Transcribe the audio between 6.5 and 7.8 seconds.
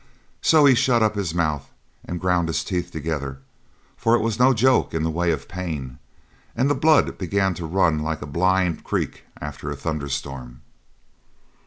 and the blood began to